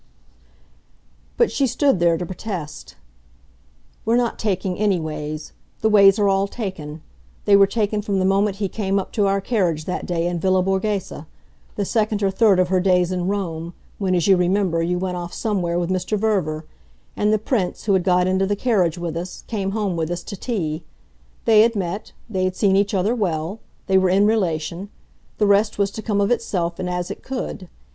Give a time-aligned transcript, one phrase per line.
[1.37, 2.95] But she stood there to protest.
[4.03, 5.53] "We're not taking any ways.
[5.81, 7.03] The ways are all taken;
[7.45, 10.39] they were taken from the moment he came up to our carriage that day in
[10.39, 11.13] Villa Borghese
[11.75, 15.17] the second or third of her days in Rome, when, as you remember, you went
[15.17, 16.17] off somewhere with Mr.
[16.17, 16.65] Verver,
[17.15, 20.23] and the Prince, who had got into the carriage with us, came home with us
[20.23, 20.83] to tea.
[21.45, 24.89] They had met; they had seen each other well; they were in relation:
[25.37, 27.69] the rest was to come of itself and as it could.